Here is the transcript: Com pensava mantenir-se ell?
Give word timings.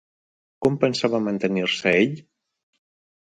Com 0.65 0.77
pensava 0.83 1.19
mantenir-se 1.27 1.91
ell? 1.99 2.15